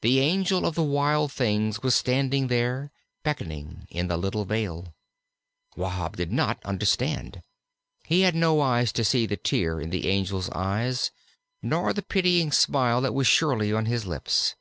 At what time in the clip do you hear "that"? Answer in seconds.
13.02-13.14